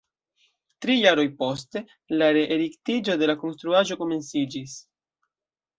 Tri 0.85 0.95
jaroj 1.01 1.25
poste, 1.43 1.83
la 2.23 2.31
re-erektiĝo 2.39 3.19
de 3.25 3.31
la 3.33 3.39
konstruaĵo 3.45 4.01
komenciĝis. 4.05 4.77